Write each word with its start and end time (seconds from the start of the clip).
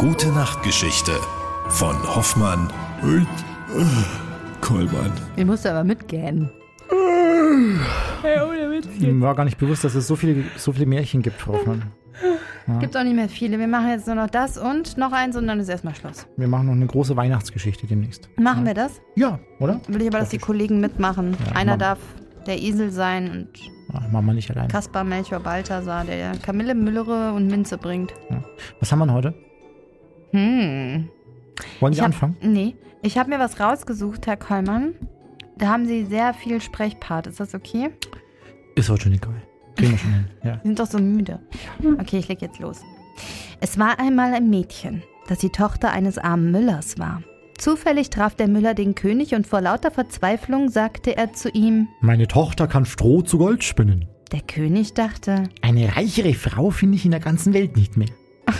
gute 0.00 0.28
Nachtgeschichte 0.28 1.12
von 1.68 1.94
Hoffmann 2.16 2.72
und 3.02 3.26
äh, 3.76 3.84
Kollmann. 4.62 5.12
Den 5.36 5.46
musst 5.46 5.66
du 5.66 5.70
aber 5.70 5.84
mitgähnen. 5.84 6.50
Mir 8.98 9.20
war 9.20 9.34
gar 9.34 9.44
nicht 9.44 9.58
bewusst, 9.58 9.84
dass 9.84 9.94
es 9.94 10.06
so 10.06 10.16
viele, 10.16 10.44
so 10.56 10.72
viele 10.72 10.86
Märchen 10.86 11.20
gibt, 11.20 11.46
Hoffmann. 11.46 11.82
Gibt 12.80 12.96
auch 12.96 13.02
nicht 13.02 13.14
mehr 13.14 13.28
viele. 13.28 13.58
Wir 13.58 13.68
machen 13.68 13.90
jetzt 13.90 14.06
nur 14.06 14.16
noch 14.16 14.30
das 14.30 14.56
und 14.56 14.96
noch 14.96 15.12
eins 15.12 15.36
und 15.36 15.46
dann 15.46 15.60
ist 15.60 15.68
erstmal 15.68 15.94
Schluss. 15.94 16.26
Wir 16.38 16.48
machen 16.48 16.68
noch 16.68 16.72
eine 16.72 16.86
große 16.86 17.14
Weihnachtsgeschichte 17.14 17.86
demnächst. 17.86 18.30
Machen 18.38 18.64
wir 18.64 18.72
das? 18.72 19.02
Ja, 19.16 19.38
oder? 19.58 19.82
Will 19.88 20.00
ich 20.00 20.08
aber, 20.08 20.20
dass 20.20 20.30
die 20.30 20.38
Kollegen 20.38 20.80
mitmachen. 20.80 21.36
Ja, 21.46 21.56
Einer 21.56 21.76
darf 21.76 21.98
der 22.46 22.58
Esel 22.58 22.90
sein 22.90 23.30
und 23.30 23.48
Ah, 23.92 24.06
machen 24.10 24.24
wir 24.26 24.32
nicht 24.34 24.50
allein. 24.50 24.68
Kaspar, 24.68 25.04
Melchior, 25.04 25.40
Balthasar, 25.40 26.04
der 26.06 26.32
Kamille, 26.38 26.74
Müllere 26.74 27.32
und 27.34 27.48
Minze 27.48 27.76
bringt. 27.76 28.14
Was 28.78 28.92
haben 28.92 29.00
wir 29.00 29.06
denn 29.06 29.14
heute? 29.14 29.34
Hm. 30.32 31.08
Wollen 31.80 31.92
Ich 31.92 31.96
Sie 31.98 32.02
hab, 32.02 32.06
anfangen? 32.06 32.36
Nee. 32.42 32.76
Ich 33.02 33.18
habe 33.18 33.30
mir 33.30 33.38
was 33.38 33.60
rausgesucht, 33.60 34.26
Herr 34.26 34.36
Kollmann. 34.36 34.94
Da 35.58 35.68
haben 35.68 35.86
Sie 35.86 36.04
sehr 36.04 36.34
viel 36.34 36.60
Sprechpart. 36.60 37.26
Ist 37.26 37.40
das 37.40 37.54
okay? 37.54 37.90
Ist 38.74 38.88
heute 38.88 39.04
schon 39.04 39.12
egal. 39.14 39.42
Kriegen 39.76 39.92
wir 39.92 39.98
schon 39.98 40.12
hin. 40.12 40.24
Ja. 40.44 40.54
Sie 40.62 40.68
sind 40.68 40.78
doch 40.78 40.86
so 40.86 40.98
müde. 40.98 41.40
Okay, 42.00 42.18
ich 42.18 42.28
leg 42.28 42.40
jetzt 42.42 42.58
los. 42.60 42.80
Es 43.60 43.78
war 43.78 43.98
einmal 43.98 44.32
ein 44.34 44.48
Mädchen, 44.50 45.02
das 45.28 45.38
die 45.38 45.50
Tochter 45.50 45.90
eines 45.92 46.18
armen 46.18 46.50
Müllers 46.50 46.98
war. 46.98 47.22
Zufällig 47.58 48.08
traf 48.08 48.34
der 48.34 48.48
Müller 48.48 48.72
den 48.72 48.94
König 48.94 49.34
und 49.34 49.46
vor 49.46 49.60
lauter 49.60 49.90
Verzweiflung 49.90 50.70
sagte 50.70 51.16
er 51.16 51.32
zu 51.34 51.50
ihm, 51.50 51.88
Meine 52.00 52.26
Tochter 52.26 52.66
kann 52.66 52.86
Stroh 52.86 53.20
zu 53.20 53.36
Gold 53.36 53.62
spinnen. 53.64 54.06
der 54.32 54.40
König 54.40 54.94
dachte 54.94 55.44
Eine 55.60 55.94
reichere 55.94 56.32
Frau 56.32 56.70
finde 56.70 56.96
ich 56.96 57.04
in 57.04 57.10
der 57.10 57.20
ganzen 57.20 57.52
Welt 57.52 57.76
nicht 57.76 57.98
mehr. 57.98 58.08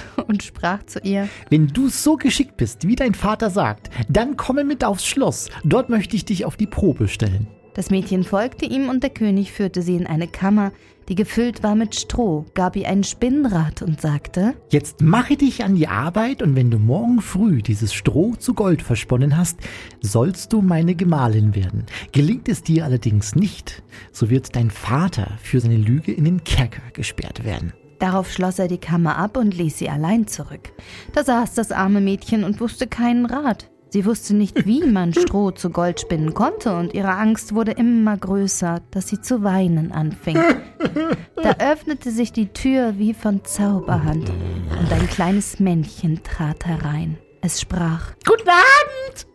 und 0.27 0.43
sprach 0.43 0.85
zu 0.85 1.01
ihr, 1.01 1.29
Wenn 1.49 1.69
du 1.69 1.89
so 1.89 2.17
geschickt 2.17 2.57
bist, 2.57 2.87
wie 2.87 2.97
dein 2.97 3.15
Vater 3.15 3.51
sagt, 3.51 3.91
dann 4.09 4.37
komme 4.37 4.65
mit 4.65 4.85
aufs 4.85 5.07
Schloss. 5.07 5.49
Dort 5.65 5.89
möchte 5.89 6.17
ich 6.17 6.25
dich 6.25 6.45
auf 6.45 6.57
die 6.57 6.67
Probe 6.67 7.09
stellen. 7.09 7.47
Das 7.75 7.91
Mädchen 7.91 8.25
folgte 8.25 8.67
ihm 8.67 8.89
und 8.89 9.03
der 9.03 9.11
König 9.11 9.53
führte 9.53 9.83
sie 9.83 9.95
in 9.95 10.07
eine 10.07 10.27
Kammer, 10.27 10.73
die 11.09 11.15
gefüllt 11.15 11.63
war 11.63 11.75
mit 11.75 11.95
Stroh, 11.97 12.47
gab 12.55 12.77
ihr 12.77 12.89
ein 12.89 13.03
Spinnrad 13.03 13.83
und 13.83 14.01
sagte, 14.01 14.55
Jetzt 14.71 15.01
mache 15.01 15.37
dich 15.37 15.65
an 15.65 15.75
die 15.75 15.89
Arbeit 15.89 16.43
und 16.43 16.55
wenn 16.55 16.71
du 16.71 16.79
morgen 16.79 17.21
früh 17.21 17.63
dieses 17.63 17.93
Stroh 17.93 18.35
zu 18.37 18.55
Gold 18.55 18.83
versponnen 18.83 19.37
hast, 19.37 19.59
sollst 20.01 20.53
du 20.53 20.63
meine 20.63 20.95
Gemahlin 20.95 21.55
werden. 21.55 21.87
Gelingt 22.13 22.49
es 22.49 22.63
dir 22.63 22.85
allerdings 22.85 23.35
nicht, 23.35 23.83
so 24.13 24.31
wird 24.31 24.55
dein 24.55 24.71
Vater 24.71 25.39
für 25.43 25.61
seine 25.61 25.77
Lüge 25.77 26.13
in 26.13 26.25
den 26.25 26.45
Kerker 26.45 26.83
gesperrt 26.93 27.45
werden. 27.45 27.73
Darauf 28.01 28.33
schloss 28.33 28.59
er 28.59 28.67
die 28.67 28.79
Kammer 28.79 29.17
ab 29.17 29.37
und 29.37 29.55
ließ 29.57 29.79
sie 29.79 29.91
allein 29.91 30.27
zurück. 30.27 30.73
Da 31.13 31.23
saß 31.23 31.55
das 31.55 31.71
arme 31.71 32.01
Mädchen 32.01 32.45
und 32.45 32.61
wusste 32.61 32.87
keinen 32.87 33.27
Rat. 33.27 33.71
Sie 33.91 34.07
wusste 34.07 34.35
nicht, 34.35 34.67
wie 34.67 34.85
man 34.87 35.13
Stroh 35.13 35.51
zu 35.51 35.71
Gold 35.71 36.01
spinnen 36.01 36.33
konnte, 36.33 36.75
und 36.77 36.95
ihre 36.95 37.13
Angst 37.13 37.55
wurde 37.55 37.73
immer 37.73 38.17
größer, 38.17 38.81
dass 38.91 39.09
sie 39.09 39.21
zu 39.21 39.45
weinen 39.45 39.93
anfing. 39.93 40.39
Da 41.43 41.57
öffnete 41.59 42.11
sich 42.11 42.33
die 42.33 42.53
Tür 42.53 42.99
wie 42.99 43.15
von 43.15 43.43
Zauberhand, 43.45 44.29
und 44.29 44.93
ein 44.93 45.09
kleines 45.09 45.59
Männchen 45.59 46.23
trat 46.23 46.67
herein. 46.67 47.17
Es 47.41 47.63
sprach, 47.63 48.13
Guten 48.27 48.49
Abend! 48.49 49.27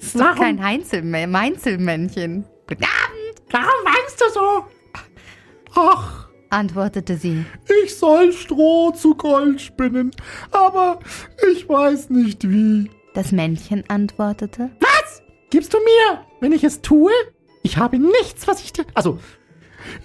es 0.00 0.18
war 0.18 0.34
kein 0.34 0.64
Heinzelmä 0.64 1.26
Meinzelmännchen. 1.26 2.46
Guten 2.66 2.84
Abend, 2.84 3.42
Warum 3.50 3.84
weinst 3.84 4.20
du 4.20 4.24
so? 4.32 4.64
Ach, 5.76 6.23
antwortete 6.54 7.16
sie. 7.16 7.44
ich 7.84 7.96
soll 7.96 8.32
Stroh 8.32 8.92
zu 8.92 9.14
Gold 9.14 9.60
spinnen, 9.60 10.12
aber 10.50 11.00
ich 11.52 11.68
weiß 11.68 12.10
nicht 12.10 12.48
wie. 12.48 12.90
Das 13.14 13.32
Männchen 13.32 13.84
antwortete, 13.88 14.70
Was? 14.80 15.22
Gibst 15.50 15.72
du 15.72 15.78
mir, 15.78 16.20
wenn 16.40 16.52
ich 16.52 16.64
es 16.64 16.80
tue? 16.80 17.12
Ich 17.62 17.76
habe 17.76 17.98
nichts, 17.98 18.48
was 18.48 18.62
ich 18.62 18.72
dir. 18.72 18.84
Also, 18.94 19.18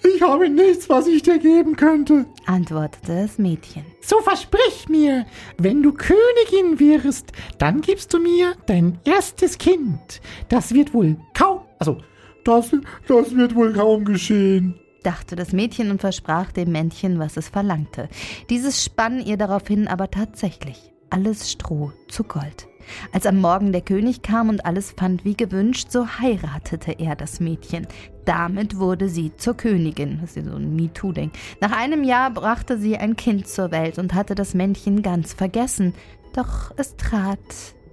ich 0.03 0.21
habe 0.21 0.49
nichts, 0.49 0.89
was 0.89 1.07
ich 1.07 1.23
dir 1.23 1.39
geben 1.39 1.75
könnte. 1.75 2.25
antwortete 2.45 3.23
das 3.23 3.37
Mädchen. 3.37 3.85
So 4.01 4.19
versprich 4.21 4.89
mir, 4.89 5.25
wenn 5.57 5.81
du 5.81 5.93
Königin 5.93 6.79
wirst, 6.79 7.31
dann 7.57 7.81
gibst 7.81 8.13
du 8.13 8.19
mir 8.19 8.53
dein 8.67 8.99
erstes 9.05 9.57
Kind. 9.57 10.21
Das 10.49 10.73
wird 10.73 10.93
wohl 10.93 11.17
kaum. 11.33 11.61
Also, 11.79 11.97
das, 12.43 12.71
das 13.07 13.35
wird 13.35 13.55
wohl 13.55 13.73
kaum 13.73 14.05
geschehen. 14.05 14.79
Dachte 15.03 15.35
das 15.35 15.53
Mädchen 15.53 15.91
und 15.91 16.01
versprach 16.01 16.51
dem 16.51 16.71
Männchen, 16.71 17.19
was 17.19 17.37
es 17.37 17.49
verlangte. 17.49 18.09
Dieses 18.49 18.83
spann 18.83 19.19
ihr 19.19 19.37
daraufhin 19.37 19.87
aber 19.87 20.11
tatsächlich 20.11 20.93
alles 21.09 21.51
Stroh 21.51 21.91
zu 22.07 22.23
Gold. 22.23 22.67
Als 23.11 23.25
am 23.25 23.37
Morgen 23.37 23.71
der 23.71 23.81
König 23.81 24.21
kam 24.21 24.49
und 24.49 24.65
alles 24.65 24.91
fand 24.91 25.25
wie 25.25 25.35
gewünscht, 25.35 25.91
so 25.91 26.07
heiratete 26.07 26.93
er 26.93 27.15
das 27.15 27.39
Mädchen. 27.39 27.87
Damit 28.25 28.77
wurde 28.77 29.09
sie 29.09 29.35
zur 29.37 29.55
Königin. 29.55 30.19
Das 30.21 30.31
ist 30.31 30.37
ja 30.37 30.51
so 30.51 30.57
ein 30.57 30.75
MeToo-Ding. 30.75 31.31
Nach 31.61 31.71
einem 31.71 32.03
Jahr 32.03 32.31
brachte 32.31 32.77
sie 32.79 32.97
ein 32.97 33.15
Kind 33.15 33.47
zur 33.47 33.71
Welt 33.71 33.99
und 33.99 34.13
hatte 34.13 34.35
das 34.35 34.53
Männchen 34.53 35.01
ganz 35.01 35.33
vergessen. 35.33 35.93
Doch 36.33 36.71
es 36.77 36.95
trat 36.95 37.39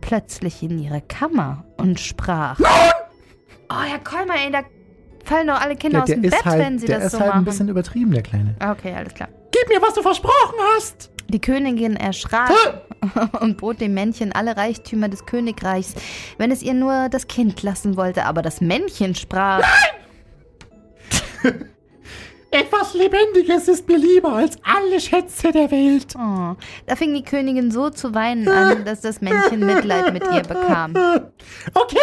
plötzlich 0.00 0.62
in 0.62 0.78
ihre 0.78 1.00
Kammer 1.02 1.64
und 1.76 2.00
sprach: 2.00 2.58
Oh, 3.68 3.82
Herr 3.82 3.98
Kolmer, 3.98 4.34
ey, 4.44 4.50
da 4.50 4.62
fallen 5.26 5.46
doch 5.48 5.60
alle 5.60 5.76
Kinder 5.76 6.02
aus 6.02 6.08
dem 6.08 6.22
Bett, 6.22 6.34
wenn 6.44 6.78
sie 6.78 6.86
der 6.86 6.98
das 6.98 7.06
ist 7.06 7.12
so 7.12 7.20
halt 7.20 7.28
machen. 7.28 7.40
ein 7.40 7.44
bisschen 7.44 7.68
übertrieben, 7.68 8.12
der 8.12 8.22
Kleine. 8.22 8.54
Okay, 8.60 8.94
alles 8.94 9.14
klar. 9.14 9.28
Gib 9.50 9.68
mir, 9.68 9.80
was 9.82 9.94
du 9.94 10.02
versprochen 10.02 10.58
hast. 10.74 11.10
Die 11.28 11.40
Königin 11.40 11.96
erschrak 11.96 12.52
und 13.40 13.56
bot 13.56 13.80
dem 13.80 13.94
Männchen 13.94 14.32
alle 14.32 14.56
Reichtümer 14.56 15.08
des 15.08 15.26
Königreichs, 15.26 15.94
wenn 16.38 16.52
es 16.52 16.62
ihr 16.62 16.74
nur 16.74 17.08
das 17.08 17.26
Kind 17.26 17.62
lassen 17.62 17.96
wollte. 17.96 18.24
Aber 18.24 18.42
das 18.42 18.60
Männchen 18.60 19.14
sprach: 19.16 19.62
Etwas 22.50 22.94
Lebendiges 22.94 23.66
ist 23.66 23.88
mir 23.88 23.98
lieber 23.98 24.34
als 24.34 24.56
alle 24.62 25.00
Schätze 25.00 25.50
der 25.50 25.70
Welt. 25.72 26.14
Oh. 26.16 26.54
Da 26.86 26.94
fing 26.94 27.12
die 27.12 27.24
Königin 27.24 27.72
so 27.72 27.90
zu 27.90 28.14
weinen 28.14 28.48
an, 28.48 28.84
dass 28.86 29.00
das 29.00 29.20
Männchen 29.20 29.66
Mitleid 29.66 30.12
mit 30.12 30.22
ihr 30.32 30.42
bekam. 30.42 30.94
Okay, 31.74 31.98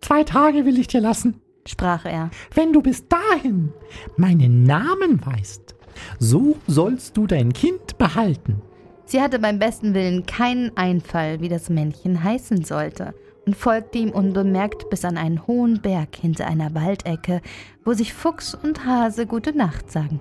zwei 0.00 0.24
Tage 0.24 0.66
will 0.66 0.78
ich 0.80 0.88
dir 0.88 1.00
lassen. 1.00 1.40
Sprach 1.66 2.04
er: 2.04 2.30
Wenn 2.54 2.72
du 2.72 2.82
bis 2.82 3.06
dahin 3.08 3.72
meinen 4.16 4.64
Namen 4.64 5.24
weißt, 5.24 5.74
so 6.18 6.56
sollst 6.66 7.16
du 7.16 7.26
dein 7.26 7.52
Kind 7.52 7.98
behalten. 7.98 8.62
Sie 9.04 9.20
hatte 9.20 9.38
beim 9.38 9.58
besten 9.58 9.94
Willen 9.94 10.26
keinen 10.26 10.76
Einfall, 10.76 11.40
wie 11.40 11.48
das 11.48 11.68
Männchen 11.68 12.22
heißen 12.24 12.64
sollte, 12.64 13.14
und 13.46 13.56
folgte 13.56 13.98
ihm 13.98 14.10
unbemerkt 14.10 14.88
bis 14.90 15.04
an 15.04 15.16
einen 15.18 15.46
hohen 15.46 15.82
Berg 15.82 16.16
hinter 16.16 16.46
einer 16.46 16.74
Waldecke, 16.74 17.42
wo 17.84 17.92
sich 17.92 18.14
Fuchs 18.14 18.54
und 18.54 18.86
Hase 18.86 19.26
gute 19.26 19.56
Nacht 19.56 19.90
sagen. 19.90 20.20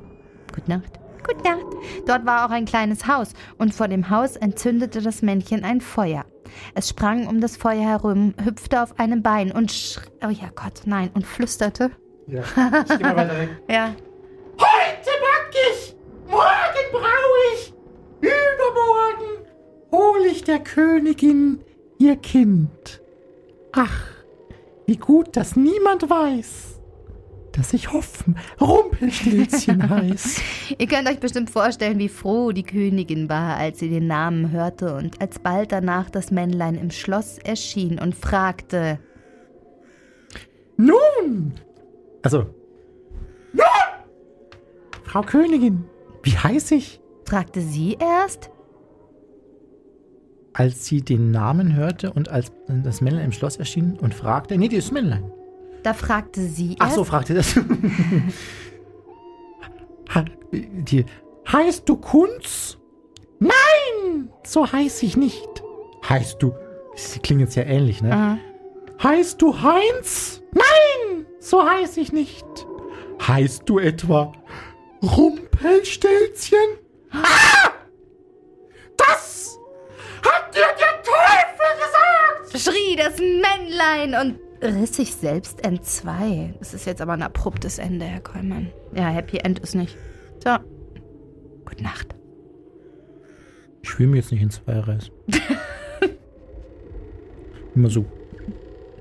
Gute 0.53 0.69
Nacht. 0.69 1.00
Gute 1.31 1.43
Nacht. 1.49 1.65
Dort 2.05 2.25
war 2.25 2.45
auch 2.45 2.51
ein 2.51 2.65
kleines 2.65 3.07
Haus, 3.07 3.33
und 3.57 3.73
vor 3.73 3.87
dem 3.87 4.09
Haus 4.09 4.35
entzündete 4.35 5.01
das 5.01 5.21
Männchen 5.21 5.63
ein 5.63 5.81
Feuer. 5.81 6.25
Es 6.75 6.89
sprang 6.89 7.27
um 7.27 7.39
das 7.39 7.57
Feuer 7.57 7.83
herum, 7.83 8.33
hüpfte 8.43 8.81
auf 8.81 8.99
einem 8.99 9.21
Bein 9.21 9.51
und 9.51 9.71
sch 9.71 9.99
oh 10.25 10.29
ja 10.29 10.49
Gott, 10.53 10.81
nein, 10.85 11.09
und 11.13 11.25
flüsterte. 11.25 11.91
Ja, 12.27 12.41
ich 12.89 12.97
geh 12.97 13.03
mal 13.03 13.15
weiter 13.15 13.39
weg. 13.39 13.49
Ja, 13.69 13.95
Heute 14.57 15.09
back 15.21 15.55
ich, 15.71 15.95
morgen 16.27 16.91
brau 16.91 17.53
ich, 17.53 17.73
übermorgen 18.19 19.47
hol 19.91 20.25
ich 20.25 20.43
der 20.43 20.59
Königin 20.59 21.63
ihr 21.97 22.17
Kind. 22.17 23.01
Ach, 23.71 24.07
wie 24.85 24.97
gut, 24.97 25.37
dass 25.37 25.55
niemand 25.55 26.09
weiß, 26.09 26.80
dass 27.61 27.73
ich 27.73 27.93
Hoffen 27.93 28.37
Rumpelstilzchen 28.59 29.87
heiß. 29.89 30.41
Ihr 30.79 30.87
könnt 30.87 31.07
euch 31.07 31.19
bestimmt 31.19 31.51
vorstellen, 31.51 31.99
wie 31.99 32.09
froh 32.09 32.51
die 32.51 32.63
Königin 32.63 33.29
war, 33.29 33.55
als 33.57 33.77
sie 33.77 33.89
den 33.89 34.07
Namen 34.07 34.51
hörte 34.51 34.95
und 34.95 35.21
als 35.21 35.37
bald 35.37 35.71
danach 35.71 36.09
das 36.09 36.31
Männlein 36.31 36.73
im 36.73 36.89
Schloss 36.89 37.37
erschien 37.37 37.99
und 37.99 38.15
fragte, 38.15 38.97
Nun, 40.75 41.53
also, 42.23 42.47
nun, 43.53 43.65
Frau 45.03 45.21
Königin, 45.21 45.85
wie 46.23 46.35
heiß 46.35 46.71
ich? 46.71 46.99
fragte 47.25 47.61
sie 47.61 47.95
erst? 47.99 48.49
Als 50.53 50.85
sie 50.85 51.03
den 51.03 51.29
Namen 51.29 51.75
hörte 51.75 52.11
und 52.11 52.27
als 52.29 52.51
das 52.67 53.01
Männlein 53.01 53.25
im 53.25 53.31
Schloss 53.31 53.57
erschien 53.57 53.99
und 53.99 54.15
fragte, 54.15 54.57
nee, 54.57 54.67
das 54.67 54.91
Männlein. 54.91 55.31
Da 55.83 55.93
fragte 55.93 56.41
sie. 56.41 56.75
Ach 56.79 56.91
so, 56.91 57.03
fragte 57.03 57.33
das. 57.33 57.55
Die, 60.51 61.05
heißt 61.51 61.87
du 61.87 61.95
Kunz? 61.95 62.77
Nein, 63.39 64.29
so 64.43 64.71
heiß 64.71 65.03
ich 65.03 65.17
nicht. 65.17 65.63
Heißt 66.07 66.41
du. 66.41 66.53
Sie 66.95 67.19
klingt 67.19 67.41
jetzt 67.41 67.55
ja 67.55 67.63
ähnlich, 67.63 68.01
ne? 68.01 68.15
Mhm. 68.15 68.39
Heißt 69.03 69.41
du 69.41 69.61
Heinz? 69.61 70.41
Nein, 70.53 71.25
so 71.39 71.67
heiß 71.67 71.97
ich 71.97 72.11
nicht. 72.11 72.45
Heißt 73.27 73.63
du 73.65 73.79
etwa 73.79 74.33
Rumpelstilzchen? 75.01 76.59
Ah! 77.11 77.71
Das 78.97 79.57
hat 80.23 80.53
dir 80.53 80.67
der 80.77 81.01
Teufel 81.01 81.71
gesagt! 81.79 82.61
schrie 82.61 82.95
das 82.95 83.17
Männlein 83.17 84.13
und 84.15 84.50
riss 84.61 84.95
sich 84.95 85.15
selbst 85.15 85.65
entzwei. 85.65 86.53
Das 86.59 86.73
ist 86.73 86.85
jetzt 86.85 87.01
aber 87.01 87.13
ein 87.13 87.21
abruptes 87.21 87.77
Ende, 87.77 88.05
Herr 88.05 88.21
Kollmann. 88.21 88.71
Ja, 88.93 89.09
Happy 89.09 89.37
End 89.37 89.59
ist 89.59 89.75
nicht. 89.75 89.97
So. 90.43 90.57
Gute 91.65 91.83
Nacht. 91.83 92.15
Ich 93.81 93.97
will 93.97 94.07
mir 94.07 94.17
jetzt 94.17 94.31
nicht 94.31 94.41
in 94.41 94.49
zwei 94.49 94.79
reißen. 94.79 95.13
Immer 97.75 97.89
so 97.89 98.05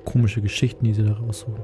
komische 0.04 0.40
Geschichten, 0.40 0.84
die 0.84 0.94
sie 0.94 1.04
da 1.04 1.12
raussuchen. 1.12 1.62